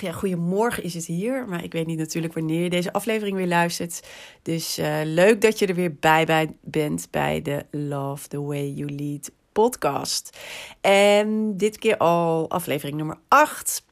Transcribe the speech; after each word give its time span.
Ja, 0.00 0.12
goedemorgen 0.12 0.82
is 0.82 0.94
het 0.94 1.06
hier. 1.06 1.48
Maar 1.48 1.64
ik 1.64 1.72
weet 1.72 1.86
niet 1.86 1.98
natuurlijk 1.98 2.34
wanneer 2.34 2.62
je 2.62 2.70
deze 2.70 2.92
aflevering 2.92 3.36
weer 3.36 3.46
luistert. 3.46 4.06
Dus 4.42 4.78
uh, 4.78 5.00
leuk 5.04 5.40
dat 5.40 5.58
je 5.58 5.66
er 5.66 5.74
weer 5.74 5.94
bij, 5.94 6.24
bij 6.24 6.56
bent 6.60 7.08
bij 7.10 7.42
de 7.42 7.66
Love 7.70 8.28
the 8.28 8.42
Way 8.42 8.68
You 8.70 8.90
Lead 8.90 9.30
podcast. 9.52 10.38
En 10.80 11.56
dit 11.56 11.78
keer 11.78 11.96
al 11.96 12.50
aflevering 12.50 12.96
nummer 12.96 13.18
8. 13.28 13.84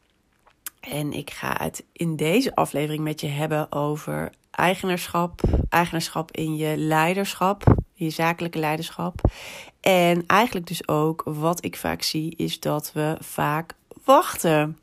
En 0.80 1.12
ik 1.12 1.30
ga 1.30 1.56
het 1.58 1.84
in 1.92 2.16
deze 2.16 2.54
aflevering 2.54 3.02
met 3.02 3.20
je 3.20 3.28
hebben 3.28 3.72
over 3.72 4.32
eigenaarschap. 4.50 5.40
Eigenaarschap 5.68 6.30
in 6.30 6.56
je 6.56 6.76
leiderschap, 6.76 7.74
je 7.92 8.10
zakelijke 8.10 8.58
leiderschap. 8.58 9.20
En 9.80 10.26
eigenlijk 10.26 10.66
dus 10.66 10.88
ook 10.88 11.22
wat 11.24 11.64
ik 11.64 11.76
vaak 11.76 12.02
zie 12.02 12.36
is 12.36 12.60
dat 12.60 12.92
we 12.92 13.16
vaak 13.20 13.74
wachten. 14.04 14.78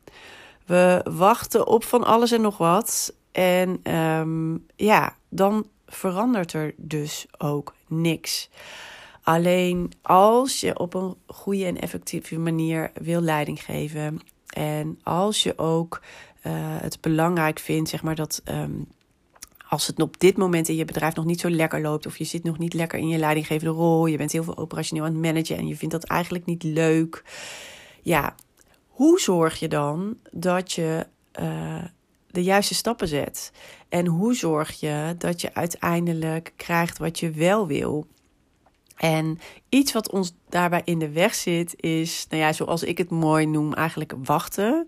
We 0.72 1.00
wachten 1.10 1.66
op 1.66 1.84
van 1.84 2.04
alles 2.04 2.30
en 2.30 2.40
nog 2.40 2.58
wat. 2.58 3.14
En 3.32 3.94
um, 3.96 4.66
ja, 4.76 5.16
dan 5.28 5.66
verandert 5.86 6.52
er 6.52 6.74
dus 6.76 7.26
ook 7.38 7.74
niks. 7.86 8.50
Alleen 9.22 9.92
als 10.02 10.60
je 10.60 10.78
op 10.78 10.94
een 10.94 11.16
goede 11.26 11.64
en 11.64 11.80
effectieve 11.80 12.38
manier 12.38 12.90
wil 12.94 13.20
leiding 13.20 13.64
geven. 13.64 14.20
En 14.46 14.98
als 15.02 15.42
je 15.42 15.58
ook 15.58 16.00
uh, 16.46 16.52
het 16.56 17.00
belangrijk 17.00 17.58
vindt, 17.58 17.90
zeg 17.90 18.02
maar, 18.02 18.14
dat. 18.14 18.42
Um, 18.44 18.86
als 19.68 19.86
het 19.86 20.00
op 20.00 20.20
dit 20.20 20.36
moment 20.36 20.68
in 20.68 20.76
je 20.76 20.84
bedrijf 20.84 21.14
nog 21.14 21.24
niet 21.24 21.40
zo 21.40 21.50
lekker 21.50 21.80
loopt, 21.80 22.06
of 22.06 22.18
je 22.18 22.24
zit 22.24 22.44
nog 22.44 22.58
niet 22.58 22.74
lekker 22.74 22.98
in 22.98 23.08
je 23.08 23.18
leidinggevende 23.18 23.72
rol, 23.72 24.06
je 24.06 24.16
bent 24.16 24.32
heel 24.32 24.44
veel 24.44 24.56
operationeel 24.56 25.04
aan 25.04 25.12
het 25.12 25.22
managen 25.22 25.56
en 25.56 25.66
je 25.66 25.76
vindt 25.76 25.94
dat 25.94 26.04
eigenlijk 26.04 26.44
niet 26.44 26.62
leuk. 26.62 27.24
Ja, 28.02 28.34
hoe 28.92 29.20
zorg 29.20 29.58
je 29.58 29.68
dan 29.68 30.16
dat 30.30 30.72
je 30.72 31.06
uh, 31.40 31.84
de 32.30 32.42
juiste 32.42 32.74
stappen 32.74 33.08
zet? 33.08 33.52
En 33.88 34.06
hoe 34.06 34.34
zorg 34.34 34.80
je 34.80 35.14
dat 35.18 35.40
je 35.40 35.54
uiteindelijk 35.54 36.52
krijgt 36.56 36.98
wat 36.98 37.18
je 37.18 37.30
wel 37.30 37.66
wil? 37.66 38.06
En 38.96 39.38
iets 39.68 39.92
wat 39.92 40.10
ons 40.10 40.32
daarbij 40.48 40.82
in 40.84 40.98
de 40.98 41.10
weg 41.10 41.34
zit, 41.34 41.74
is, 41.76 42.26
nou 42.28 42.42
ja, 42.42 42.52
zoals 42.52 42.82
ik 42.82 42.98
het 42.98 43.10
mooi 43.10 43.46
noem, 43.46 43.74
eigenlijk 43.74 44.14
wachten. 44.24 44.86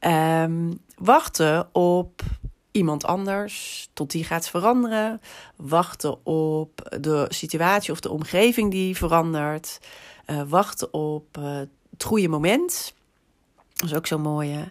Um, 0.00 0.78
wachten 0.96 1.68
op 1.74 2.22
iemand 2.70 3.04
anders, 3.04 3.88
tot 3.92 4.10
die 4.10 4.24
gaat 4.24 4.48
veranderen. 4.48 5.20
Wachten 5.56 6.26
op 6.26 6.96
de 7.00 7.26
situatie 7.28 7.92
of 7.92 8.00
de 8.00 8.10
omgeving 8.10 8.70
die 8.70 8.96
verandert. 8.96 9.78
Uh, 10.26 10.42
wachten 10.48 10.94
op 10.94 11.36
uh, 11.38 11.56
het 11.90 12.04
goede 12.04 12.28
moment. 12.28 12.94
Dat 13.82 13.90
is 13.90 13.96
ook 13.96 14.06
zo 14.06 14.18
mooi, 14.18 14.50
hè? 14.50 14.64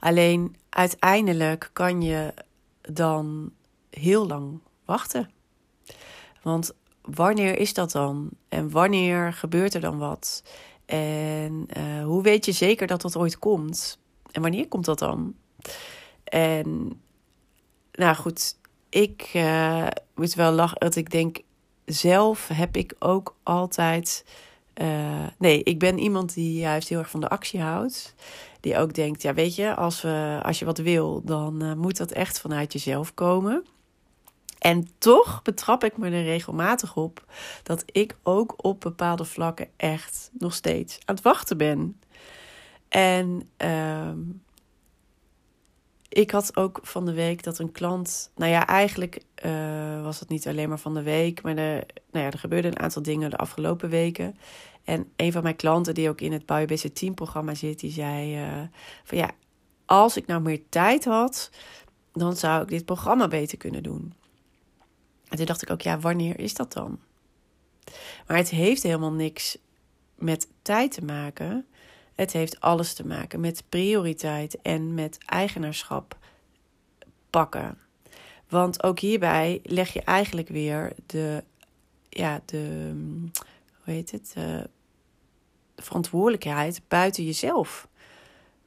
Alleen 0.00 0.56
uiteindelijk 0.68 1.70
kan 1.72 2.02
je 2.02 2.34
dan 2.80 3.52
heel 3.90 4.26
lang 4.26 4.60
wachten. 4.84 5.30
Want 6.42 6.72
wanneer 7.02 7.58
is 7.58 7.74
dat 7.74 7.92
dan? 7.92 8.28
En 8.48 8.70
wanneer 8.70 9.32
gebeurt 9.32 9.74
er 9.74 9.80
dan 9.80 9.98
wat? 9.98 10.42
En 10.86 11.66
uh, 11.76 12.04
hoe 12.04 12.22
weet 12.22 12.44
je 12.44 12.52
zeker 12.52 12.86
dat 12.86 13.02
dat 13.02 13.16
ooit 13.16 13.38
komt? 13.38 13.98
En 14.32 14.42
wanneer 14.42 14.68
komt 14.68 14.84
dat 14.84 14.98
dan? 14.98 15.34
En 16.24 17.00
nou 17.92 18.16
goed, 18.16 18.56
ik 18.88 19.30
uh, 19.34 19.86
moet 20.14 20.34
wel 20.34 20.52
lachen 20.52 20.80
dat 20.80 20.96
ik 20.96 21.10
denk, 21.10 21.40
zelf 21.84 22.48
heb 22.48 22.76
ik 22.76 22.94
ook 22.98 23.36
altijd. 23.42 24.24
Uh, 24.74 25.26
nee, 25.38 25.62
ik 25.62 25.78
ben 25.78 25.98
iemand 25.98 26.34
die 26.34 26.58
juist 26.58 26.88
heel 26.88 26.98
erg 26.98 27.10
van 27.10 27.20
de 27.20 27.28
actie 27.28 27.60
houdt. 27.60 28.14
Die 28.60 28.76
ook 28.78 28.94
denkt, 28.94 29.22
ja 29.22 29.34
weet 29.34 29.54
je, 29.54 29.74
als, 29.74 30.00
we, 30.00 30.40
als 30.42 30.58
je 30.58 30.64
wat 30.64 30.78
wil, 30.78 31.22
dan 31.24 31.64
uh, 31.64 31.72
moet 31.72 31.96
dat 31.96 32.10
echt 32.10 32.40
vanuit 32.40 32.72
jezelf 32.72 33.14
komen. 33.14 33.64
En 34.58 34.88
toch 34.98 35.42
betrap 35.42 35.84
ik 35.84 35.96
me 35.96 36.10
er 36.10 36.22
regelmatig 36.22 36.96
op 36.96 37.24
dat 37.62 37.84
ik 37.86 38.16
ook 38.22 38.54
op 38.56 38.80
bepaalde 38.80 39.24
vlakken 39.24 39.68
echt 39.76 40.30
nog 40.38 40.54
steeds 40.54 40.98
aan 41.04 41.14
het 41.14 41.24
wachten 41.24 41.56
ben. 41.56 42.00
En 42.88 43.48
uh, 43.64 44.10
ik 46.08 46.30
had 46.30 46.56
ook 46.56 46.80
van 46.82 47.04
de 47.04 47.12
week 47.12 47.42
dat 47.42 47.58
een 47.58 47.72
klant. 47.72 48.30
Nou 48.36 48.50
ja, 48.50 48.66
eigenlijk 48.66 49.22
uh, 49.44 50.02
was 50.02 50.20
het 50.20 50.28
niet 50.28 50.48
alleen 50.48 50.68
maar 50.68 50.78
van 50.78 50.94
de 50.94 51.02
week. 51.02 51.42
Maar 51.42 51.54
de, 51.54 51.86
nou 52.10 52.24
ja, 52.24 52.30
er 52.30 52.38
gebeurden 52.38 52.70
een 52.70 52.82
aantal 52.82 53.02
dingen 53.02 53.30
de 53.30 53.36
afgelopen 53.36 53.88
weken. 53.88 54.38
En 54.84 55.12
een 55.16 55.32
van 55.32 55.42
mijn 55.42 55.56
klanten, 55.56 55.94
die 55.94 56.08
ook 56.08 56.20
in 56.20 56.32
het 56.32 56.46
Bouwbeste 56.46 56.92
Team 56.92 57.14
programma 57.14 57.54
zit, 57.54 57.80
die 57.80 57.90
zei: 57.90 58.46
uh, 58.46 58.62
van 59.04 59.18
ja, 59.18 59.30
als 59.84 60.16
ik 60.16 60.26
nou 60.26 60.40
meer 60.40 60.62
tijd 60.68 61.04
had, 61.04 61.50
dan 62.12 62.36
zou 62.36 62.62
ik 62.62 62.68
dit 62.68 62.84
programma 62.84 63.28
beter 63.28 63.58
kunnen 63.58 63.82
doen. 63.82 64.12
En 65.28 65.36
toen 65.36 65.46
dacht 65.46 65.62
ik 65.62 65.70
ook, 65.70 65.82
ja, 65.82 65.98
wanneer 65.98 66.38
is 66.38 66.54
dat 66.54 66.72
dan? 66.72 66.98
Maar 68.26 68.36
het 68.36 68.50
heeft 68.50 68.82
helemaal 68.82 69.12
niks 69.12 69.58
met 70.14 70.48
tijd 70.62 70.92
te 70.92 71.04
maken. 71.04 71.66
Het 72.18 72.32
heeft 72.32 72.60
alles 72.60 72.94
te 72.94 73.06
maken 73.06 73.40
met 73.40 73.62
prioriteit 73.68 74.58
en 74.62 74.94
met 74.94 75.18
eigenaarschap 75.26 76.16
pakken. 77.30 77.78
Want 78.48 78.82
ook 78.82 78.98
hierbij 78.98 79.60
leg 79.62 79.92
je 79.92 80.02
eigenlijk 80.02 80.48
weer 80.48 80.92
de, 81.06 81.44
ja, 82.08 82.40
de, 82.44 82.90
hoe 83.84 83.94
heet 83.94 84.10
het, 84.10 84.30
de 84.34 84.68
verantwoordelijkheid 85.76 86.80
buiten 86.88 87.24
jezelf. 87.24 87.88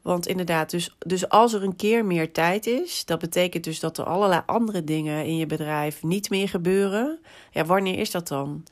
Want 0.01 0.27
inderdaad, 0.27 0.69
dus, 0.69 0.95
dus 0.99 1.29
als 1.29 1.53
er 1.53 1.63
een 1.63 1.75
keer 1.75 2.05
meer 2.05 2.31
tijd 2.31 2.65
is, 2.65 3.05
dat 3.05 3.19
betekent 3.19 3.63
dus 3.63 3.79
dat 3.79 3.97
er 3.97 4.05
allerlei 4.05 4.41
andere 4.45 4.83
dingen 4.83 5.25
in 5.25 5.37
je 5.37 5.45
bedrijf 5.45 6.03
niet 6.03 6.29
meer 6.29 6.49
gebeuren. 6.49 7.19
Ja, 7.51 7.65
wanneer 7.65 7.99
is 7.99 8.11
dat 8.11 8.27
dan? 8.27 8.63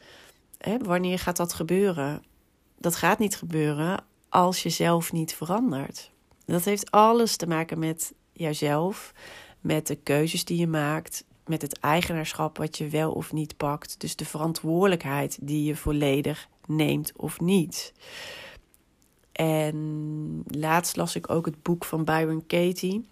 Wanneer 0.82 1.20
gaat 1.20 1.38
dat 1.38 1.54
gebeuren? 1.54 2.24
Dat 2.78 2.96
gaat 2.96 3.20
niet 3.20 3.36
gebeuren 3.36 4.08
als 4.30 4.64
je 4.64 4.70
zelf 4.70 5.12
niet 5.12 5.34
verandert. 5.34 6.12
Dat 6.46 6.64
heeft 6.64 6.92
alles 6.92 7.36
te 7.36 7.48
maken 7.48 7.80
met 7.80 8.14
jouzelf, 8.34 9.14
met 9.60 9.88
de 9.88 9.96
keuzes 9.96 10.46
die 10.46 10.58
je 10.58 10.68
maakt, 10.68 11.24
met 11.46 11.62
het 11.62 11.80
eigenaarschap 11.80 12.58
wat 12.58 12.78
je 12.78 12.88
wel 12.88 13.12
of 13.12 13.34
niet 13.34 13.58
pakt. 13.58 14.00
Dus 14.00 14.16
de 14.16 14.26
verantwoordelijkheid 14.26 15.38
die 15.42 15.64
je 15.64 15.76
volledig 15.76 16.48
neemt 16.66 17.12
of 17.16 17.40
niet. 17.40 17.94
En 19.32 20.44
laatst 20.48 20.96
las 20.96 21.16
ik 21.16 21.30
ook 21.30 21.46
het 21.46 21.64
boek 21.64 21.86
van 21.86 22.04
Byron 22.04 22.44
Katie. 22.48 23.06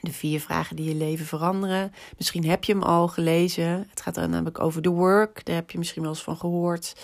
De 0.00 0.12
vier 0.12 0.40
vragen 0.40 0.76
die 0.76 0.88
je 0.88 0.94
leven 0.94 1.26
veranderen. 1.26 1.92
Misschien 2.16 2.44
heb 2.44 2.64
je 2.64 2.72
hem 2.72 2.82
al 2.82 3.08
gelezen. 3.08 3.86
Het 3.90 4.00
gaat 4.00 4.14
dan 4.14 4.30
namelijk 4.30 4.60
over 4.60 4.82
de 4.82 4.88
work. 4.88 5.44
Daar 5.44 5.54
heb 5.54 5.70
je 5.70 5.78
misschien 5.78 6.02
wel 6.02 6.10
eens 6.10 6.22
van 6.22 6.36
gehoord. 6.36 6.96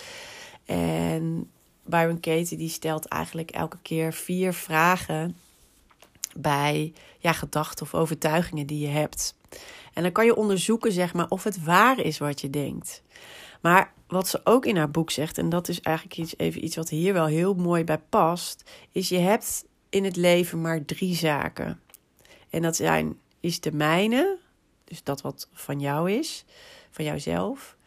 En 0.65 1.51
Byron 1.83 2.19
Katie 2.19 2.57
die 2.57 2.69
stelt 2.69 3.05
eigenlijk 3.05 3.51
elke 3.51 3.77
keer 3.81 4.13
vier 4.13 4.53
vragen 4.53 5.35
bij 6.35 6.93
ja, 7.19 7.33
gedachten 7.33 7.85
of 7.85 7.93
overtuigingen 7.93 8.67
die 8.67 8.79
je 8.79 8.87
hebt. 8.87 9.35
En 9.93 10.03
dan 10.03 10.11
kan 10.11 10.25
je 10.25 10.35
onderzoeken 10.35 10.91
zeg 10.91 11.13
maar, 11.13 11.29
of 11.29 11.43
het 11.43 11.63
waar 11.63 11.99
is 11.99 12.17
wat 12.17 12.41
je 12.41 12.49
denkt. 12.49 13.03
Maar 13.61 13.93
wat 14.07 14.27
ze 14.27 14.41
ook 14.43 14.65
in 14.65 14.77
haar 14.77 14.91
boek 14.91 15.11
zegt, 15.11 15.37
en 15.37 15.49
dat 15.49 15.67
is 15.67 15.81
eigenlijk 15.81 16.17
iets, 16.17 16.37
even 16.37 16.63
iets 16.63 16.75
wat 16.75 16.89
hier 16.89 17.13
wel 17.13 17.25
heel 17.25 17.53
mooi 17.53 17.83
bij 17.83 17.99
past, 18.09 18.71
is 18.91 19.09
je 19.09 19.17
hebt 19.17 19.65
in 19.89 20.03
het 20.03 20.15
leven 20.15 20.61
maar 20.61 20.85
drie 20.85 21.15
zaken. 21.15 21.81
En 22.49 22.61
dat 22.61 22.75
zijn, 22.75 23.17
is 23.39 23.59
de 23.59 23.71
mijne, 23.71 24.37
dus 24.83 25.03
dat 25.03 25.21
wat 25.21 25.47
van 25.53 25.79
jou 25.79 26.11
is, 26.11 26.45
van 26.89 27.05
jouzelf. 27.05 27.77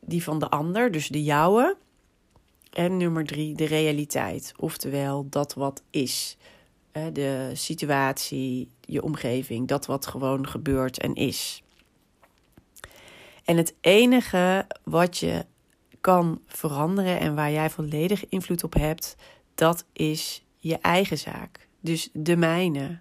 Die 0.00 0.22
van 0.22 0.38
de 0.38 0.48
ander, 0.48 0.90
dus 0.90 1.08
de 1.08 1.22
jouwe. 1.22 1.76
En 2.74 2.96
nummer 2.96 3.26
drie, 3.26 3.54
de 3.54 3.64
realiteit. 3.64 4.52
Oftewel 4.56 5.26
dat 5.28 5.54
wat 5.54 5.82
is. 5.90 6.36
De 7.12 7.50
situatie, 7.52 8.68
je 8.80 9.02
omgeving, 9.02 9.68
dat 9.68 9.86
wat 9.86 10.06
gewoon 10.06 10.48
gebeurt 10.48 10.98
en 10.98 11.14
is. 11.14 11.62
En 13.44 13.56
het 13.56 13.74
enige 13.80 14.66
wat 14.84 15.18
je 15.18 15.46
kan 16.00 16.40
veranderen 16.46 17.20
en 17.20 17.34
waar 17.34 17.50
jij 17.50 17.70
volledig 17.70 18.28
invloed 18.28 18.64
op 18.64 18.74
hebt, 18.74 19.16
dat 19.54 19.84
is 19.92 20.44
je 20.58 20.78
eigen 20.78 21.18
zaak. 21.18 21.68
Dus 21.80 22.08
de 22.12 22.36
mijne. 22.36 23.00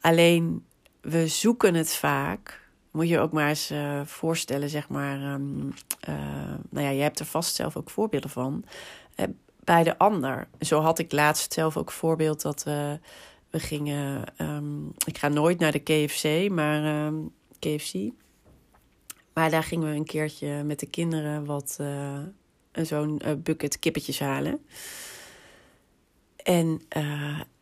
Alleen 0.00 0.64
we 1.00 1.28
zoeken 1.28 1.74
het 1.74 1.94
vaak. 1.94 2.65
Moet 2.96 3.08
je 3.08 3.18
ook 3.18 3.32
maar 3.32 3.48
eens 3.48 3.70
uh, 3.70 4.00
voorstellen, 4.04 4.68
zeg 4.68 4.88
maar. 4.88 5.32
Um, 5.32 5.72
uh, 6.08 6.14
nou 6.70 6.86
ja, 6.86 6.88
je 6.88 7.02
hebt 7.02 7.18
er 7.18 7.26
vast 7.26 7.54
zelf 7.54 7.76
ook 7.76 7.90
voorbeelden 7.90 8.30
van. 8.30 8.64
Uh, 9.16 9.26
bij 9.64 9.82
de 9.82 9.98
ander. 9.98 10.48
Zo 10.60 10.80
had 10.80 10.98
ik 10.98 11.12
laatst 11.12 11.52
zelf 11.52 11.76
ook 11.76 11.92
voorbeeld 11.92 12.42
dat 12.42 12.62
we 12.62 13.00
gingen. 13.50 14.24
Um, 14.38 14.92
ik 15.06 15.18
ga 15.18 15.28
nooit 15.28 15.58
naar 15.58 15.72
de 15.72 15.78
KFC, 15.78 16.50
maar 16.50 17.06
um, 17.06 17.32
KFC. 17.58 17.94
Maar 19.32 19.50
daar 19.50 19.64
gingen 19.64 19.90
we 19.90 19.96
een 19.96 20.04
keertje 20.04 20.62
met 20.62 20.80
de 20.80 20.86
kinderen 20.86 21.44
wat 21.44 21.80
zo'n 22.72 23.20
bucket 23.42 23.78
kippetjes 23.78 24.20
halen. 24.20 24.66
En 26.36 26.80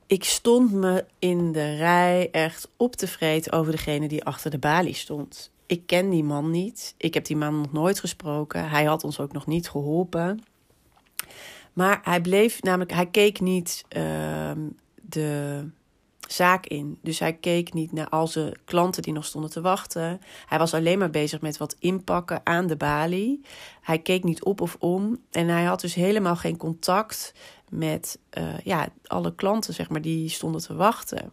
ik 0.06 0.24
stond 0.24 0.72
me 0.72 1.04
in 1.18 1.52
de 1.52 1.76
rij 1.76 2.28
echt 2.30 2.68
op 2.76 2.96
te 2.96 3.06
vreten 3.06 3.52
over 3.52 3.72
degene 3.72 4.08
die 4.08 4.24
achter 4.24 4.50
de 4.50 4.58
balie 4.58 4.94
stond. 4.94 5.52
Ik 5.66 5.86
ken 5.86 6.10
die 6.10 6.24
man 6.24 6.50
niet. 6.50 6.94
Ik 6.96 7.14
heb 7.14 7.24
die 7.24 7.36
man 7.36 7.60
nog 7.60 7.72
nooit 7.72 8.00
gesproken. 8.00 8.68
Hij 8.68 8.84
had 8.84 9.04
ons 9.04 9.20
ook 9.20 9.32
nog 9.32 9.46
niet 9.46 9.68
geholpen. 9.68 10.44
Maar 11.72 12.00
hij 12.02 12.20
bleef 12.20 12.62
namelijk, 12.62 12.92
hij 12.92 13.06
keek 13.06 13.40
niet 13.40 13.84
uh, 13.96 14.50
de 14.94 15.64
zaak 16.28 16.66
in. 16.66 16.98
Dus 17.02 17.18
hij 17.18 17.32
keek 17.32 17.72
niet 17.72 17.92
naar 17.92 18.08
al 18.08 18.26
zijn 18.26 18.58
klanten 18.64 19.02
die 19.02 19.12
nog 19.12 19.24
stonden 19.24 19.50
te 19.50 19.60
wachten. 19.60 20.20
Hij 20.46 20.58
was 20.58 20.74
alleen 20.74 20.98
maar 20.98 21.10
bezig 21.10 21.40
met 21.40 21.56
wat 21.56 21.76
inpakken 21.78 22.40
aan 22.44 22.66
de 22.66 22.76
balie. 22.76 23.40
Hij 23.80 23.98
keek 23.98 24.24
niet 24.24 24.44
op 24.44 24.60
of 24.60 24.76
om. 24.78 25.18
En 25.30 25.48
hij 25.48 25.64
had 25.64 25.80
dus 25.80 25.94
helemaal 25.94 26.36
geen 26.36 26.56
contact 26.56 27.34
met 27.70 28.18
uh, 28.38 28.58
ja, 28.64 28.88
alle 29.06 29.34
klanten, 29.34 29.74
zeg 29.74 29.88
maar, 29.88 30.00
die 30.02 30.28
stonden 30.28 30.60
te 30.60 30.74
wachten. 30.74 31.32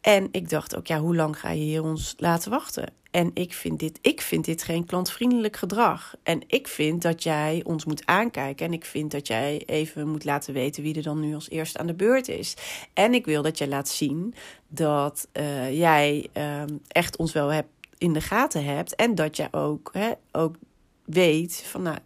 En 0.00 0.28
ik 0.30 0.48
dacht 0.48 0.76
ook, 0.76 0.86
ja, 0.86 0.98
hoe 0.98 1.16
lang 1.16 1.38
ga 1.38 1.50
je 1.50 1.62
hier 1.62 1.82
ons 1.82 2.14
laten 2.16 2.50
wachten? 2.50 2.92
En 3.10 3.30
ik 3.34 3.52
vind 3.52 3.78
dit, 3.78 3.98
ik 4.02 4.20
vind 4.20 4.44
dit 4.44 4.62
geen 4.62 4.84
klantvriendelijk 4.84 5.56
gedrag. 5.56 6.14
En 6.22 6.42
ik 6.46 6.68
vind 6.68 7.02
dat 7.02 7.22
jij 7.22 7.60
ons 7.64 7.84
moet 7.84 8.06
aankijken. 8.06 8.66
En 8.66 8.72
ik 8.72 8.84
vind 8.84 9.10
dat 9.10 9.26
jij 9.26 9.62
even 9.66 10.08
moet 10.08 10.24
laten 10.24 10.54
weten 10.54 10.82
wie 10.82 10.96
er 10.96 11.02
dan 11.02 11.20
nu 11.20 11.34
als 11.34 11.50
eerste 11.50 11.78
aan 11.78 11.86
de 11.86 11.94
beurt 11.94 12.28
is. 12.28 12.56
En 12.94 13.14
ik 13.14 13.24
wil 13.24 13.42
dat 13.42 13.58
jij 13.58 13.68
laat 13.68 13.88
zien 13.88 14.34
dat 14.68 15.28
uh, 15.32 15.78
jij 15.78 16.28
uh, 16.36 16.62
echt 16.88 17.16
ons 17.16 17.32
wel 17.32 17.48
hebt, 17.48 17.68
in 17.98 18.12
de 18.12 18.20
gaten 18.20 18.64
hebt. 18.64 18.94
En 18.94 19.14
dat 19.14 19.36
jij 19.36 19.48
ook, 19.50 19.90
hè, 19.92 20.12
ook 20.32 20.56
weet 21.04 21.62
van, 21.66 21.82
nou, 21.82 21.98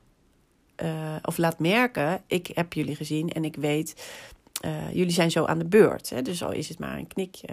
uh, 0.82 1.16
of 1.22 1.38
laat 1.38 1.58
merken: 1.58 2.22
ik 2.26 2.50
heb 2.54 2.72
jullie 2.72 2.96
gezien 2.96 3.32
en 3.32 3.44
ik 3.44 3.56
weet. 3.56 4.20
Uh, 4.64 4.92
jullie 4.92 5.12
zijn 5.12 5.30
zo 5.30 5.44
aan 5.44 5.58
de 5.58 5.64
beurt. 5.64 6.10
Hè? 6.10 6.22
Dus 6.22 6.44
al 6.44 6.52
is 6.52 6.68
het 6.68 6.78
maar 6.78 6.98
een 6.98 7.06
knikje. 7.06 7.48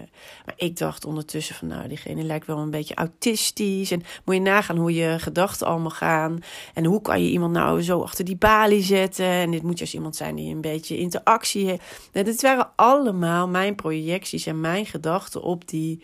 Maar 0.45 0.53
ik 0.57 0.77
dacht 0.77 1.05
ondertussen 1.05 1.55
van 1.55 1.67
nou, 1.67 1.87
diegene 1.87 2.23
lijkt 2.23 2.45
wel 2.45 2.57
een 2.57 2.69
beetje 2.69 2.95
autistisch. 2.95 3.91
En 3.91 4.03
moet 4.25 4.35
je 4.35 4.41
nagaan 4.41 4.77
hoe 4.77 4.93
je 4.93 5.19
gedachten 5.19 5.67
allemaal 5.67 5.89
gaan. 5.89 6.39
En 6.73 6.85
hoe 6.85 7.01
kan 7.01 7.23
je 7.23 7.29
iemand 7.29 7.53
nou 7.53 7.81
zo 7.81 8.01
achter 8.01 8.25
die 8.25 8.35
balie 8.35 8.83
zetten. 8.83 9.25
En 9.25 9.51
dit 9.51 9.63
moet 9.63 9.77
juist 9.77 9.93
iemand 9.93 10.15
zijn 10.15 10.35
die 10.35 10.53
een 10.53 10.61
beetje 10.61 10.97
interactie 10.97 11.65
heeft. 11.65 11.83
Dit 12.11 12.41
waren 12.41 12.71
allemaal 12.75 13.47
mijn 13.47 13.75
projecties 13.75 14.45
en 14.45 14.61
mijn 14.61 14.85
gedachten 14.85 15.41
op 15.41 15.67
die 15.67 16.03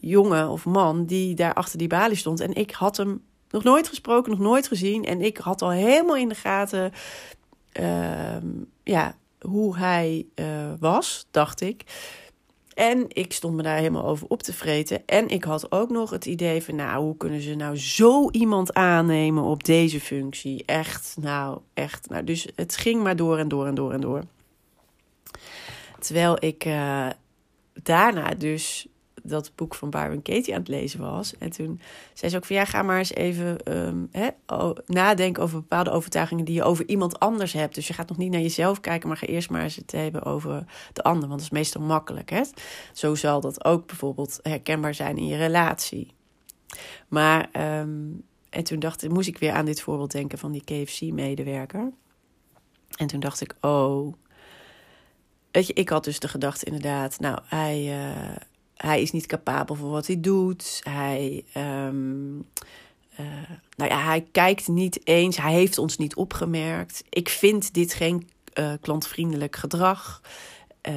jongen 0.00 0.48
of 0.48 0.64
man 0.64 1.06
die 1.06 1.34
daar 1.34 1.54
achter 1.54 1.78
die 1.78 1.88
balie 1.88 2.16
stond. 2.16 2.40
En 2.40 2.54
ik 2.54 2.70
had 2.70 2.96
hem 2.96 3.22
nog 3.56 3.64
nooit 3.64 3.88
gesproken, 3.88 4.30
nog 4.30 4.40
nooit 4.40 4.68
gezien. 4.68 5.04
En 5.04 5.22
ik 5.22 5.36
had 5.36 5.62
al 5.62 5.70
helemaal 5.70 6.16
in 6.16 6.28
de 6.28 6.34
gaten 6.34 6.92
uh, 7.80 8.36
ja, 8.82 9.16
hoe 9.40 9.76
hij 9.76 10.26
uh, 10.34 10.72
was, 10.78 11.26
dacht 11.30 11.60
ik. 11.60 11.84
En 12.74 13.04
ik 13.08 13.32
stond 13.32 13.56
me 13.56 13.62
daar 13.62 13.76
helemaal 13.76 14.04
over 14.04 14.26
op 14.28 14.42
te 14.42 14.52
vreten. 14.52 15.06
En 15.06 15.28
ik 15.28 15.44
had 15.44 15.72
ook 15.72 15.90
nog 15.90 16.10
het 16.10 16.26
idee 16.26 16.62
van, 16.62 16.74
nou, 16.74 17.04
hoe 17.04 17.16
kunnen 17.16 17.40
ze 17.40 17.54
nou 17.54 17.78
zo 17.78 18.30
iemand 18.30 18.74
aannemen 18.74 19.42
op 19.42 19.64
deze 19.64 20.00
functie? 20.00 20.64
Echt, 20.64 21.16
nou, 21.20 21.60
echt. 21.74 22.08
Nou, 22.08 22.24
dus 22.24 22.48
het 22.54 22.76
ging 22.76 23.02
maar 23.02 23.16
door 23.16 23.38
en 23.38 23.48
door 23.48 23.66
en 23.66 23.74
door 23.74 23.92
en 23.92 24.00
door. 24.00 24.22
Terwijl 25.98 26.36
ik 26.44 26.64
uh, 26.64 27.08
daarna 27.82 28.34
dus 28.34 28.86
dat 29.28 29.52
boek 29.54 29.74
van 29.74 29.90
Byron 29.90 30.22
Katie 30.22 30.54
aan 30.54 30.60
het 30.60 30.68
lezen 30.68 31.00
was. 31.00 31.38
En 31.38 31.50
toen 31.50 31.80
zei 32.12 32.30
ze 32.30 32.36
ook 32.36 32.44
van 32.44 32.56
ja, 32.56 32.64
ga 32.64 32.82
maar 32.82 32.98
eens 32.98 33.14
even 33.14 33.58
hè, 34.10 34.28
nadenken 34.86 35.42
over 35.42 35.58
bepaalde 35.60 35.90
overtuigingen 35.90 36.44
die 36.44 36.54
je 36.54 36.62
over 36.62 36.88
iemand 36.88 37.18
anders 37.18 37.52
hebt. 37.52 37.74
Dus 37.74 37.86
je 37.86 37.92
gaat 37.92 38.08
nog 38.08 38.18
niet 38.18 38.30
naar 38.30 38.40
jezelf 38.40 38.80
kijken, 38.80 39.08
maar 39.08 39.16
ga 39.16 39.26
eerst 39.26 39.50
maar 39.50 39.62
eens 39.62 39.76
het 39.76 39.92
hebben 39.92 40.22
over 40.22 40.64
de 40.92 41.02
ander. 41.02 41.28
Want 41.28 41.40
dat 41.40 41.50
is 41.50 41.50
meestal 41.50 41.82
makkelijk. 41.82 42.30
Hè? 42.30 42.42
Zo 42.92 43.14
zal 43.14 43.40
dat 43.40 43.64
ook 43.64 43.86
bijvoorbeeld 43.86 44.38
herkenbaar 44.42 44.94
zijn 44.94 45.16
in 45.16 45.26
je 45.26 45.36
relatie. 45.36 46.14
Maar, 47.08 47.48
um, 47.80 48.22
en 48.50 48.64
toen 48.64 48.78
dacht 48.78 49.08
moest 49.08 49.28
ik 49.28 49.38
weer 49.38 49.52
aan 49.52 49.64
dit 49.64 49.80
voorbeeld 49.80 50.12
denken 50.12 50.38
van 50.38 50.52
die 50.52 50.64
KFC-medewerker. 50.64 51.92
En 52.96 53.06
toen 53.06 53.20
dacht 53.20 53.40
ik, 53.40 53.54
oh, 53.60 54.12
Weet 55.56 55.66
je, 55.66 55.72
ik 55.72 55.88
had 55.88 56.04
dus 56.04 56.18
de 56.18 56.28
gedachte 56.28 56.64
inderdaad, 56.64 57.20
nou, 57.20 57.38
hij, 57.44 58.08
uh, 58.08 58.36
hij 58.76 59.02
is 59.02 59.12
niet 59.12 59.26
capabel 59.26 59.74
voor 59.74 59.90
wat 59.90 60.06
hij 60.06 60.20
doet. 60.20 60.80
Hij, 60.82 61.44
um, 61.56 62.36
uh, 63.20 63.26
nou 63.76 63.90
ja, 63.90 63.98
hij 63.98 64.26
kijkt 64.32 64.68
niet 64.68 65.06
eens. 65.06 65.36
Hij 65.36 65.52
heeft 65.52 65.78
ons 65.78 65.96
niet 65.96 66.14
opgemerkt. 66.14 67.04
Ik 67.08 67.28
vind 67.28 67.74
dit 67.74 67.94
geen 67.94 68.28
uh, 68.54 68.72
klantvriendelijk 68.80 69.56
gedrag. 69.56 70.20
Uh, 70.88 70.94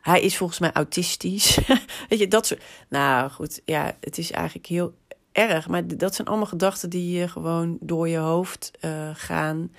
hij 0.00 0.20
is 0.20 0.36
volgens 0.36 0.58
mij 0.58 0.72
autistisch. 0.72 1.58
Weet 2.08 2.18
je, 2.18 2.28
dat 2.28 2.46
soort. 2.46 2.62
Nou 2.88 3.30
goed, 3.30 3.60
ja, 3.64 3.96
het 4.00 4.18
is 4.18 4.30
eigenlijk 4.30 4.66
heel 4.66 4.94
erg. 5.32 5.68
Maar 5.68 5.96
dat 5.96 6.14
zijn 6.14 6.28
allemaal 6.28 6.46
gedachten 6.46 6.90
die 6.90 7.18
je 7.18 7.28
gewoon 7.28 7.76
door 7.80 8.08
je 8.08 8.18
hoofd 8.18 8.70
uh, 8.80 9.10
gaan. 9.12 9.70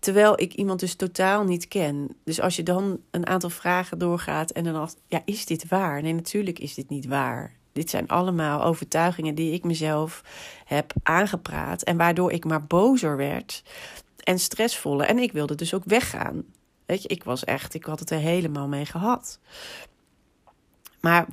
Terwijl 0.00 0.40
ik 0.40 0.54
iemand 0.54 0.80
dus 0.80 0.94
totaal 0.94 1.44
niet 1.44 1.68
ken. 1.68 2.16
Dus 2.24 2.40
als 2.40 2.56
je 2.56 2.62
dan 2.62 3.00
een 3.10 3.26
aantal 3.26 3.50
vragen 3.50 3.98
doorgaat 3.98 4.50
en 4.50 4.64
dan 4.64 4.74
af, 4.74 4.94
ja, 5.06 5.22
is 5.24 5.46
dit 5.46 5.68
waar? 5.68 6.02
Nee, 6.02 6.14
natuurlijk 6.14 6.58
is 6.58 6.74
dit 6.74 6.88
niet 6.88 7.06
waar. 7.06 7.56
Dit 7.72 7.90
zijn 7.90 8.08
allemaal 8.08 8.62
overtuigingen 8.64 9.34
die 9.34 9.52
ik 9.52 9.64
mezelf 9.64 10.22
heb 10.64 10.92
aangepraat 11.02 11.82
en 11.82 11.96
waardoor 11.96 12.32
ik 12.32 12.44
maar 12.44 12.64
bozer 12.64 13.16
werd 13.16 13.62
en 14.22 14.38
stressvoller. 14.38 15.06
En 15.06 15.18
ik 15.18 15.32
wilde 15.32 15.54
dus 15.54 15.74
ook 15.74 15.84
weggaan. 15.84 16.44
Weet 16.86 17.02
je, 17.02 17.08
ik 17.08 17.24
was 17.24 17.44
echt, 17.44 17.74
ik 17.74 17.84
had 17.84 18.00
het 18.00 18.10
er 18.10 18.18
helemaal 18.18 18.68
mee 18.68 18.84
gehad. 18.84 19.38
Maar, 21.00 21.26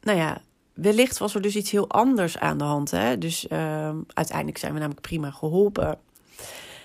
nou 0.00 0.18
ja, 0.18 0.42
wellicht 0.72 1.18
was 1.18 1.34
er 1.34 1.42
dus 1.42 1.56
iets 1.56 1.70
heel 1.70 1.88
anders 1.88 2.38
aan 2.38 2.58
de 2.58 2.64
hand. 2.64 2.90
Hè? 2.90 3.18
Dus 3.18 3.46
uh, 3.48 3.90
uiteindelijk 4.06 4.58
zijn 4.58 4.72
we 4.72 4.78
namelijk 4.78 5.06
prima 5.06 5.30
geholpen. 5.30 5.98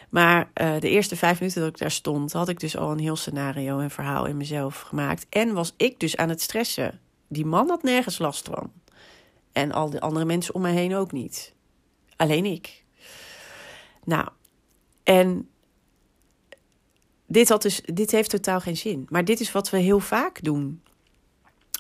Maar 0.09 0.51
uh, 0.61 0.79
de 0.79 0.89
eerste 0.89 1.15
vijf 1.15 1.39
minuten 1.39 1.61
dat 1.61 1.69
ik 1.69 1.77
daar 1.77 1.91
stond, 1.91 2.33
had 2.33 2.49
ik 2.49 2.59
dus 2.59 2.77
al 2.77 2.91
een 2.91 2.99
heel 2.99 3.15
scenario 3.15 3.79
en 3.79 3.91
verhaal 3.91 4.25
in 4.25 4.37
mezelf 4.37 4.81
gemaakt. 4.81 5.25
En 5.29 5.53
was 5.53 5.73
ik 5.77 5.99
dus 5.99 6.17
aan 6.17 6.29
het 6.29 6.41
stressen. 6.41 6.99
Die 7.27 7.45
man 7.45 7.69
had 7.69 7.83
nergens 7.83 8.17
last 8.17 8.47
van. 8.47 8.71
En 9.51 9.71
al 9.71 9.89
de 9.89 9.99
andere 9.99 10.25
mensen 10.25 10.53
om 10.53 10.61
me 10.61 10.69
heen 10.69 10.95
ook 10.95 11.11
niet. 11.11 11.53
Alleen 12.15 12.45
ik. 12.45 12.83
Nou, 14.03 14.27
en 15.03 15.49
dit, 17.25 17.49
had 17.49 17.61
dus, 17.61 17.81
dit 17.81 18.11
heeft 18.11 18.29
totaal 18.29 18.59
geen 18.59 18.77
zin. 18.77 19.05
Maar 19.09 19.25
dit 19.25 19.39
is 19.39 19.51
wat 19.51 19.69
we 19.69 19.77
heel 19.77 19.99
vaak 19.99 20.43
doen. 20.43 20.81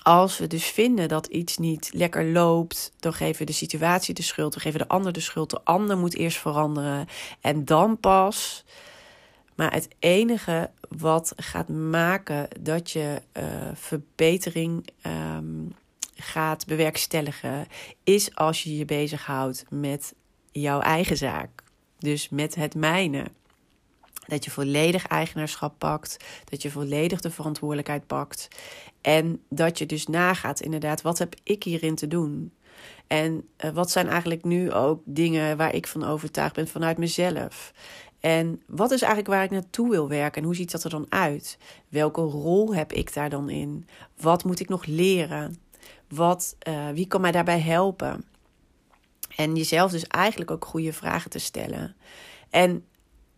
Als 0.07 0.37
we 0.37 0.47
dus 0.47 0.65
vinden 0.65 1.07
dat 1.07 1.25
iets 1.25 1.57
niet 1.57 1.89
lekker 1.93 2.25
loopt, 2.25 2.91
dan 2.99 3.13
geven 3.13 3.39
we 3.39 3.45
de 3.45 3.51
situatie 3.51 4.13
de 4.13 4.21
schuld, 4.21 4.53
we 4.53 4.59
geven 4.59 4.79
de 4.79 4.87
ander 4.87 5.13
de 5.13 5.19
schuld. 5.19 5.49
De 5.49 5.61
ander 5.63 5.97
moet 5.97 6.15
eerst 6.15 6.37
veranderen 6.37 7.07
en 7.41 7.65
dan 7.65 7.99
pas. 7.99 8.65
Maar 9.55 9.73
het 9.73 9.87
enige 9.99 10.69
wat 10.89 11.33
gaat 11.35 11.67
maken 11.67 12.47
dat 12.59 12.91
je 12.91 13.21
uh, 13.33 13.43
verbetering 13.73 14.87
um, 15.05 15.75
gaat 16.15 16.65
bewerkstelligen, 16.65 17.67
is 18.03 18.35
als 18.35 18.63
je 18.63 18.77
je 18.77 18.85
bezighoudt 18.85 19.65
met 19.69 20.13
jouw 20.51 20.79
eigen 20.79 21.17
zaak. 21.17 21.63
Dus 21.97 22.29
met 22.29 22.55
het 22.55 22.75
mijne. 22.75 23.25
Dat 24.27 24.45
je 24.45 24.51
volledig 24.51 25.07
eigenaarschap 25.07 25.73
pakt. 25.77 26.17
Dat 26.49 26.61
je 26.61 26.71
volledig 26.71 27.21
de 27.21 27.31
verantwoordelijkheid 27.31 28.07
pakt. 28.07 28.47
En 29.01 29.41
dat 29.49 29.77
je 29.77 29.85
dus 29.85 30.07
nagaat, 30.07 30.59
inderdaad, 30.59 31.01
wat 31.01 31.17
heb 31.17 31.35
ik 31.43 31.63
hierin 31.63 31.95
te 31.95 32.07
doen? 32.07 32.51
En 33.07 33.47
uh, 33.65 33.71
wat 33.71 33.91
zijn 33.91 34.07
eigenlijk 34.07 34.43
nu 34.43 34.71
ook 34.71 35.01
dingen 35.05 35.57
waar 35.57 35.73
ik 35.73 35.87
van 35.87 36.03
overtuigd 36.03 36.55
ben 36.55 36.67
vanuit 36.67 36.97
mezelf? 36.97 37.73
En 38.19 38.61
wat 38.65 38.91
is 38.91 39.01
eigenlijk 39.01 39.33
waar 39.33 39.43
ik 39.43 39.49
naartoe 39.49 39.89
wil 39.89 40.07
werken 40.07 40.41
en 40.41 40.47
hoe 40.47 40.55
ziet 40.55 40.71
dat 40.71 40.83
er 40.83 40.89
dan 40.89 41.05
uit? 41.09 41.57
Welke 41.89 42.21
rol 42.21 42.75
heb 42.75 42.93
ik 42.93 43.13
daar 43.13 43.29
dan 43.29 43.49
in? 43.49 43.87
Wat 44.19 44.43
moet 44.43 44.59
ik 44.59 44.69
nog 44.69 44.85
leren? 44.85 45.57
Wat, 46.07 46.55
uh, 46.67 46.89
wie 46.89 47.07
kan 47.07 47.21
mij 47.21 47.31
daarbij 47.31 47.59
helpen? 47.59 48.25
En 49.35 49.55
jezelf 49.55 49.91
dus 49.91 50.07
eigenlijk 50.07 50.51
ook 50.51 50.65
goede 50.65 50.93
vragen 50.93 51.29
te 51.29 51.39
stellen. 51.39 51.95
En 52.49 52.85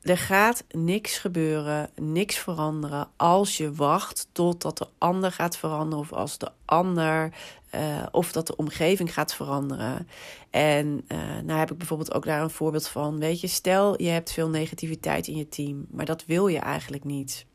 er 0.01 0.17
gaat 0.17 0.63
niks 0.71 1.17
gebeuren, 1.17 1.89
niks 1.95 2.37
veranderen 2.37 3.07
als 3.15 3.57
je 3.57 3.73
wacht 3.73 4.27
totdat 4.31 4.77
de 4.77 4.87
ander 4.97 5.31
gaat 5.31 5.57
veranderen 5.57 5.99
of 5.99 6.13
als 6.13 6.37
de 6.37 6.51
ander 6.65 7.33
uh, 7.75 8.05
of 8.11 8.31
dat 8.31 8.47
de 8.47 8.55
omgeving 8.55 9.13
gaat 9.13 9.33
veranderen. 9.33 10.07
En 10.49 11.05
uh, 11.07 11.17
nou 11.43 11.59
heb 11.59 11.71
ik 11.71 11.77
bijvoorbeeld 11.77 12.13
ook 12.13 12.25
daar 12.25 12.41
een 12.41 12.49
voorbeeld 12.49 12.87
van. 12.87 13.19
Weet 13.19 13.41
je, 13.41 13.47
stel 13.47 14.01
je 14.01 14.09
hebt 14.09 14.31
veel 14.31 14.49
negativiteit 14.49 15.27
in 15.27 15.35
je 15.35 15.49
team, 15.49 15.85
maar 15.89 16.05
dat 16.05 16.25
wil 16.25 16.47
je 16.47 16.59
eigenlijk 16.59 17.03
niet. 17.03 17.45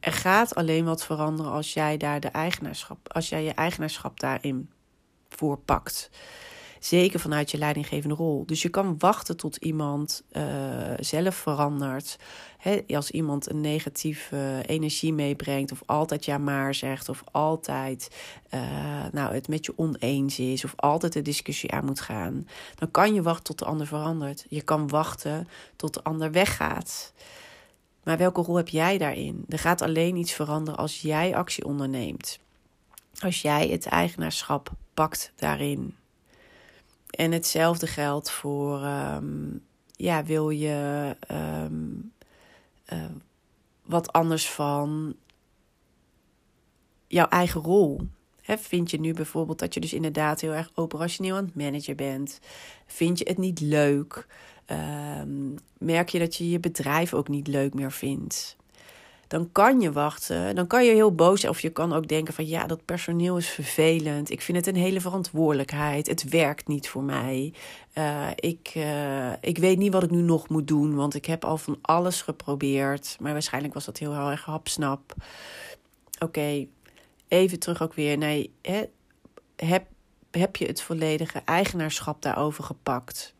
Er 0.00 0.12
gaat 0.12 0.54
alleen 0.54 0.84
wat 0.84 1.04
veranderen 1.04 1.52
als 1.52 1.72
jij 1.72 1.96
daar 1.96 2.20
de 2.20 2.28
eigenaarschap, 2.28 3.12
als 3.12 3.28
jij 3.28 3.42
je 3.42 3.54
eigenaarschap 3.54 4.20
daarin 4.20 4.70
voorpakt. 5.28 6.10
Zeker 6.86 7.20
vanuit 7.20 7.50
je 7.50 7.58
leidinggevende 7.58 8.14
rol. 8.14 8.46
Dus 8.46 8.62
je 8.62 8.68
kan 8.68 8.94
wachten 8.98 9.36
tot 9.36 9.56
iemand 9.56 10.22
uh, 10.32 10.42
zelf 10.98 11.34
verandert. 11.34 12.18
Als 12.88 13.10
iemand 13.10 13.50
een 13.50 13.60
negatieve 13.60 14.62
energie 14.66 15.12
meebrengt, 15.12 15.72
of 15.72 15.82
altijd 15.86 16.24
ja 16.24 16.38
maar 16.38 16.74
zegt, 16.74 17.08
of 17.08 17.24
altijd 17.32 18.16
uh, 18.54 19.04
nou, 19.12 19.34
het 19.34 19.48
met 19.48 19.66
je 19.66 19.72
oneens 19.76 20.38
is, 20.38 20.64
of 20.64 20.72
altijd 20.76 21.12
de 21.12 21.22
discussie 21.22 21.72
aan 21.72 21.84
moet 21.84 22.00
gaan, 22.00 22.48
dan 22.74 22.90
kan 22.90 23.14
je 23.14 23.22
wachten 23.22 23.44
tot 23.44 23.58
de 23.58 23.64
ander 23.64 23.86
verandert. 23.86 24.46
Je 24.48 24.62
kan 24.62 24.88
wachten 24.88 25.48
tot 25.76 25.94
de 25.94 26.02
ander 26.02 26.30
weggaat. 26.32 27.12
Maar 28.02 28.18
welke 28.18 28.40
rol 28.40 28.56
heb 28.56 28.68
jij 28.68 28.98
daarin? 28.98 29.44
Er 29.48 29.58
gaat 29.58 29.82
alleen 29.82 30.16
iets 30.16 30.32
veranderen 30.32 30.80
als 30.80 31.00
jij 31.00 31.36
actie 31.36 31.64
onderneemt. 31.64 32.38
Als 33.18 33.42
jij 33.42 33.68
het 33.68 33.86
eigenaarschap 33.86 34.70
pakt 34.94 35.32
daarin. 35.36 35.94
En 37.16 37.32
hetzelfde 37.32 37.86
geldt 37.86 38.30
voor, 38.30 38.82
um, 38.84 39.62
ja, 39.92 40.24
wil 40.24 40.50
je 40.50 41.16
um, 41.30 42.12
uh, 42.92 43.04
wat 43.82 44.12
anders 44.12 44.50
van 44.50 45.14
jouw 47.06 47.28
eigen 47.28 47.60
rol? 47.60 48.00
He, 48.42 48.58
vind 48.58 48.90
je 48.90 49.00
nu 49.00 49.12
bijvoorbeeld 49.12 49.58
dat 49.58 49.74
je 49.74 49.80
dus 49.80 49.92
inderdaad 49.92 50.40
heel 50.40 50.52
erg 50.52 50.70
operationeel 50.74 51.36
aan 51.36 51.44
het 51.44 51.54
managen 51.54 51.96
bent? 51.96 52.40
Vind 52.86 53.18
je 53.18 53.24
het 53.28 53.38
niet 53.38 53.60
leuk? 53.60 54.26
Um, 55.20 55.54
merk 55.78 56.08
je 56.08 56.18
dat 56.18 56.36
je 56.36 56.50
je 56.50 56.60
bedrijf 56.60 57.14
ook 57.14 57.28
niet 57.28 57.46
leuk 57.46 57.74
meer 57.74 57.92
vindt? 57.92 58.56
Dan 59.26 59.52
kan 59.52 59.80
je 59.80 59.92
wachten. 59.92 60.54
Dan 60.54 60.66
kan 60.66 60.84
je 60.84 60.92
heel 60.92 61.14
boos 61.14 61.40
zijn. 61.40 61.52
Of 61.52 61.60
je 61.60 61.70
kan 61.70 61.92
ook 61.92 62.08
denken 62.08 62.34
van 62.34 62.46
ja, 62.46 62.66
dat 62.66 62.84
personeel 62.84 63.36
is 63.36 63.48
vervelend. 63.48 64.30
Ik 64.30 64.40
vind 64.40 64.56
het 64.56 64.66
een 64.66 64.82
hele 64.82 65.00
verantwoordelijkheid. 65.00 66.06
Het 66.06 66.28
werkt 66.28 66.68
niet 66.68 66.88
voor 66.88 67.02
mij. 67.02 67.52
Uh, 67.94 68.26
ik, 68.34 68.72
uh, 68.76 69.32
ik 69.40 69.58
weet 69.58 69.78
niet 69.78 69.92
wat 69.92 70.02
ik 70.02 70.10
nu 70.10 70.20
nog 70.20 70.48
moet 70.48 70.68
doen. 70.68 70.94
Want 70.94 71.14
ik 71.14 71.24
heb 71.24 71.44
al 71.44 71.58
van 71.58 71.78
alles 71.82 72.22
geprobeerd. 72.22 73.16
Maar 73.20 73.32
waarschijnlijk 73.32 73.74
was 73.74 73.84
dat 73.84 73.98
heel, 73.98 74.14
heel 74.14 74.30
erg 74.30 74.44
hapsnap. 74.44 75.14
Oké, 76.18 76.66
even 77.28 77.58
terug 77.58 77.82
ook 77.82 77.94
weer. 77.94 78.18
Nee, 78.18 78.52
hè, 78.62 78.82
heb, 79.56 79.86
heb 80.30 80.56
je 80.56 80.66
het 80.66 80.82
volledige 80.82 81.42
eigenaarschap 81.44 82.22
daarover 82.22 82.64
gepakt? 82.64 83.34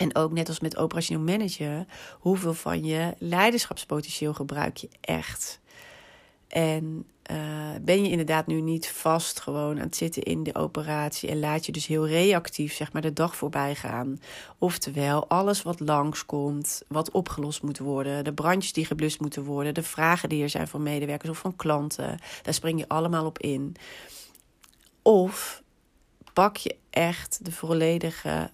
En 0.00 0.14
ook 0.14 0.32
net 0.32 0.48
als 0.48 0.60
met 0.60 0.76
operationeel 0.76 1.22
managen, 1.22 1.88
hoeveel 2.18 2.54
van 2.54 2.84
je 2.84 3.14
leiderschapspotentieel 3.18 4.34
gebruik 4.34 4.76
je 4.76 4.88
echt? 5.00 5.60
En 6.48 7.06
uh, 7.30 7.36
ben 7.80 8.02
je 8.02 8.10
inderdaad 8.10 8.46
nu 8.46 8.60
niet 8.60 8.88
vast 8.88 9.40
gewoon 9.40 9.76
aan 9.76 9.84
het 9.84 9.96
zitten 9.96 10.22
in 10.22 10.42
de 10.42 10.54
operatie 10.54 11.28
en 11.28 11.38
laat 11.38 11.66
je 11.66 11.72
dus 11.72 11.86
heel 11.86 12.06
reactief 12.06 12.74
zeg 12.74 12.92
maar 12.92 13.02
de 13.02 13.12
dag 13.12 13.36
voorbij 13.36 13.74
gaan? 13.74 14.20
Oftewel, 14.58 15.28
alles 15.28 15.62
wat 15.62 15.80
langskomt, 15.80 16.82
wat 16.88 17.10
opgelost 17.10 17.62
moet 17.62 17.78
worden, 17.78 18.24
de 18.24 18.34
brandjes 18.34 18.72
die 18.72 18.84
geblust 18.84 19.20
moeten 19.20 19.44
worden, 19.44 19.74
de 19.74 19.82
vragen 19.82 20.28
die 20.28 20.42
er 20.42 20.48
zijn 20.48 20.68
van 20.68 20.82
medewerkers 20.82 21.30
of 21.30 21.38
van 21.38 21.56
klanten, 21.56 22.18
daar 22.42 22.54
spring 22.54 22.78
je 22.78 22.88
allemaal 22.88 23.26
op 23.26 23.38
in. 23.38 23.76
Of 25.02 25.62
pak 26.32 26.56
je 26.56 26.76
echt 26.90 27.44
de 27.44 27.52
volledige 27.52 28.50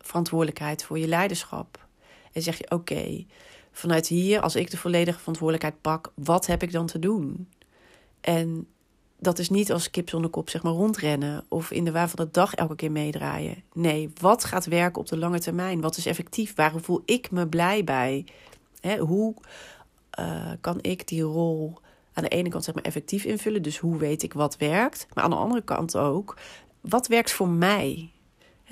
verantwoordelijkheid 0.00 0.84
voor 0.84 0.98
je 0.98 1.08
leiderschap. 1.08 1.86
En 2.32 2.42
zeg 2.42 2.58
je: 2.58 2.70
Oké, 2.70 3.24
vanuit 3.72 4.06
hier, 4.06 4.40
als 4.40 4.56
ik 4.56 4.70
de 4.70 4.76
volledige 4.76 5.18
verantwoordelijkheid 5.18 5.80
pak, 5.80 6.12
wat 6.14 6.46
heb 6.46 6.62
ik 6.62 6.72
dan 6.72 6.86
te 6.86 6.98
doen? 6.98 7.48
En 8.20 8.66
dat 9.18 9.38
is 9.38 9.50
niet 9.50 9.72
als 9.72 9.90
kip 9.90 10.08
zonder 10.08 10.30
kop 10.30 10.50
zeg 10.50 10.62
maar 10.62 10.72
rondrennen 10.72 11.44
of 11.48 11.70
in 11.70 11.84
de 11.84 11.92
waan 11.92 12.08
van 12.08 12.24
de 12.24 12.30
dag 12.30 12.54
elke 12.54 12.76
keer 12.76 12.92
meedraaien. 12.92 13.62
Nee, 13.72 14.10
wat 14.20 14.44
gaat 14.44 14.66
werken 14.66 15.00
op 15.00 15.08
de 15.08 15.18
lange 15.18 15.40
termijn? 15.40 15.80
Wat 15.80 15.96
is 15.96 16.06
effectief? 16.06 16.54
Waar 16.54 16.72
voel 16.76 17.02
ik 17.04 17.30
me 17.30 17.46
blij 17.46 17.84
bij? 17.84 18.24
hoe 18.98 19.34
uh, 20.18 20.50
kan 20.60 20.78
ik 20.80 21.08
die 21.08 21.22
rol 21.22 21.78
aan 22.12 22.22
de 22.22 22.28
ene 22.28 22.48
kant 22.48 22.64
zeg 22.64 22.74
maar 22.74 22.84
effectief 22.84 23.24
invullen? 23.24 23.62
Dus 23.62 23.78
hoe 23.78 23.96
weet 23.96 24.22
ik 24.22 24.32
wat 24.32 24.56
werkt? 24.56 25.06
Maar 25.14 25.24
aan 25.24 25.30
de 25.30 25.36
andere 25.36 25.62
kant 25.62 25.96
ook, 25.96 26.36
wat 26.80 27.06
werkt 27.06 27.32
voor 27.32 27.48
mij? 27.48 28.10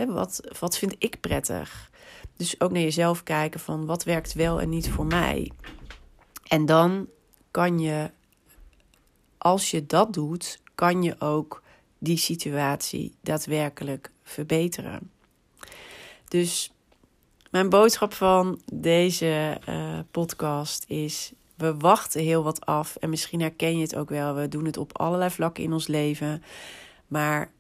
Wat, 0.07 0.41
wat 0.59 0.79
vind 0.79 0.95
ik 0.99 1.21
prettig? 1.21 1.91
Dus 2.37 2.61
ook 2.61 2.71
naar 2.71 2.83
jezelf 2.83 3.23
kijken 3.23 3.61
van 3.61 3.87
wat 3.87 4.05
werkt 4.05 4.33
wel 4.33 4.61
en 4.61 4.69
niet 4.69 4.91
voor 4.91 5.07
mij. 5.07 5.53
En 6.49 6.67
dan 6.67 7.09
kan 7.51 7.79
je, 7.79 8.11
als 9.39 9.71
je 9.71 9.87
dat 9.87 10.13
doet, 10.13 10.61
kan 10.75 11.03
je 11.03 11.21
ook 11.21 11.63
die 11.99 12.17
situatie 12.17 13.15
daadwerkelijk 13.21 14.11
verbeteren. 14.23 15.11
Dus 16.29 16.73
mijn 17.51 17.69
boodschap 17.69 18.13
van 18.13 18.61
deze 18.73 19.61
uh, 19.69 19.99
podcast 20.11 20.85
is: 20.87 21.33
we 21.55 21.77
wachten 21.77 22.23
heel 22.23 22.43
wat 22.43 22.67
af. 22.67 22.97
En 22.97 23.11
misschien 23.11 23.41
herken 23.41 23.77
je 23.77 23.83
het 23.83 23.97
ook 23.97 24.09
wel. 24.09 24.35
We 24.35 24.49
doen 24.49 24.65
het 24.65 24.77
op 24.77 24.99
allerlei 24.99 25.31
vlakken 25.31 25.65
in 25.65 25.73
ons 25.73 25.87
leven. 25.87 26.43
Maar 27.07 27.51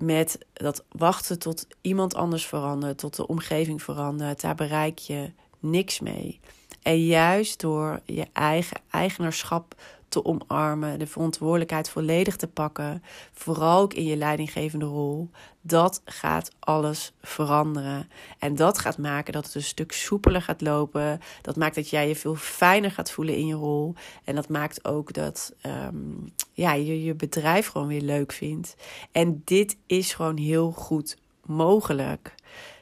met 0.00 0.38
dat 0.52 0.84
wachten 0.88 1.38
tot 1.38 1.66
iemand 1.80 2.14
anders 2.14 2.46
verandert, 2.46 2.98
tot 2.98 3.16
de 3.16 3.26
omgeving 3.26 3.82
verandert, 3.82 4.40
daar 4.40 4.54
bereik 4.54 4.98
je 4.98 5.32
niks 5.58 6.00
mee. 6.00 6.40
En 6.82 7.04
juist 7.06 7.60
door 7.60 8.00
je 8.04 8.26
eigen 8.32 8.80
eigenaarschap 8.90 9.74
te 10.08 10.24
omarmen, 10.24 10.98
de 10.98 11.06
verantwoordelijkheid 11.06 11.90
volledig 11.90 12.36
te 12.36 12.48
pakken, 12.48 13.02
vooral 13.32 13.80
ook 13.80 13.94
in 13.94 14.04
je 14.04 14.16
leidinggevende 14.16 14.84
rol, 14.84 15.30
dat 15.60 16.02
gaat 16.04 16.50
alles 16.58 17.12
veranderen. 17.22 18.08
En 18.38 18.54
dat 18.54 18.78
gaat 18.78 18.98
maken 18.98 19.32
dat 19.32 19.44
het 19.44 19.54
een 19.54 19.62
stuk 19.62 19.92
soepeler 19.92 20.42
gaat 20.42 20.60
lopen. 20.60 21.20
Dat 21.42 21.56
maakt 21.56 21.74
dat 21.74 21.90
jij 21.90 22.08
je 22.08 22.16
veel 22.16 22.34
fijner 22.34 22.90
gaat 22.90 23.10
voelen 23.10 23.36
in 23.36 23.46
je 23.46 23.54
rol. 23.54 23.94
En 24.24 24.34
dat 24.34 24.48
maakt 24.48 24.84
ook 24.84 25.12
dat 25.12 25.54
um, 25.66 26.32
ja, 26.52 26.72
je 26.72 27.04
je 27.04 27.14
bedrijf 27.14 27.66
gewoon 27.66 27.86
weer 27.86 28.00
leuk 28.00 28.32
vindt. 28.32 28.74
En 29.12 29.42
dit 29.44 29.76
is 29.86 30.14
gewoon 30.14 30.36
heel 30.36 30.70
goed 30.70 31.16
mogelijk. 31.44 32.34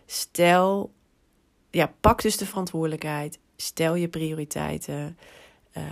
Stel, 0.07 0.93
ja, 1.71 1.93
pak 2.01 2.23
dus 2.23 2.37
de 2.37 2.47
verantwoordelijkheid. 2.47 3.39
Stel 3.57 3.95
je 3.95 4.09
prioriteiten. 4.09 5.19
Uh, 5.77 5.83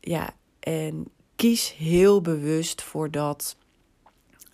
ja, 0.00 0.34
en 0.66 1.10
kies 1.36 1.74
heel 1.74 2.20
bewust 2.20 2.82
voor 2.82 3.10
dat 3.10 3.56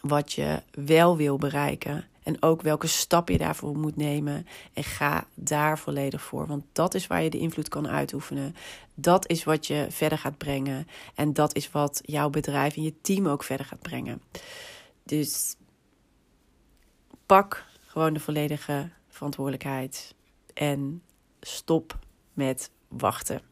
wat 0.00 0.32
je 0.32 0.62
wel 0.70 1.16
wil 1.16 1.36
bereiken. 1.36 2.04
En 2.22 2.42
ook 2.42 2.62
welke 2.62 2.86
stap 2.86 3.28
je 3.28 3.38
daarvoor 3.38 3.76
moet 3.78 3.96
nemen. 3.96 4.46
En 4.72 4.84
ga 4.84 5.26
daar 5.34 5.78
volledig 5.78 6.22
voor. 6.22 6.46
Want 6.46 6.64
dat 6.72 6.94
is 6.94 7.06
waar 7.06 7.22
je 7.22 7.30
de 7.30 7.38
invloed 7.38 7.68
kan 7.68 7.88
uitoefenen. 7.88 8.54
Dat 8.94 9.28
is 9.28 9.44
wat 9.44 9.66
je 9.66 9.86
verder 9.90 10.18
gaat 10.18 10.38
brengen. 10.38 10.86
En 11.14 11.32
dat 11.32 11.54
is 11.54 11.70
wat 11.70 12.00
jouw 12.02 12.30
bedrijf 12.30 12.76
en 12.76 12.82
je 12.82 13.00
team 13.00 13.28
ook 13.28 13.44
verder 13.44 13.66
gaat 13.66 13.82
brengen. 13.82 14.22
Dus 15.02 15.56
pak 17.26 17.64
gewoon 17.80 18.12
de 18.12 18.20
volledige 18.20 18.90
verantwoordelijkheid. 19.08 20.14
En 20.54 21.02
stop 21.40 21.98
met 22.32 22.70
wachten. 22.88 23.51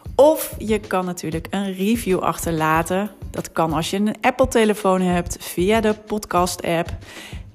Of 0.21 0.55
je 0.57 0.79
kan 0.79 1.05
natuurlijk 1.05 1.47
een 1.49 1.73
review 1.73 2.19
achterlaten. 2.19 3.11
Dat 3.29 3.51
kan 3.51 3.73
als 3.73 3.89
je 3.89 3.97
een 3.97 4.15
Apple-telefoon 4.21 5.01
hebt 5.01 5.37
via 5.39 5.81
de 5.81 5.93
podcast-app. 5.93 6.89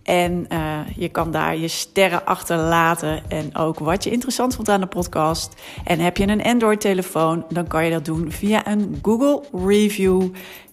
En 0.03 0.47
uh, 0.53 0.79
je 0.97 1.09
kan 1.09 1.31
daar 1.31 1.57
je 1.57 1.69
sterren 1.69 2.27
achterlaten 2.27 3.23
en 3.29 3.57
ook 3.57 3.79
wat 3.79 4.05
je 4.05 4.11
interessant 4.11 4.55
vond 4.55 4.69
aan 4.69 4.81
de 4.81 4.87
podcast. 4.87 5.61
En 5.85 6.01
heb 6.01 6.17
je 6.17 6.29
een 6.29 6.43
Android-telefoon, 6.43 7.45
dan 7.49 7.67
kan 7.67 7.85
je 7.85 7.91
dat 7.91 8.05
doen 8.05 8.33
via 8.33 8.67
een 8.67 8.99
Google 9.03 9.43
Review. 9.67 10.23